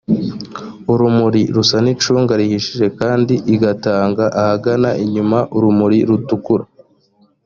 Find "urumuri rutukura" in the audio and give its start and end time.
5.55-6.65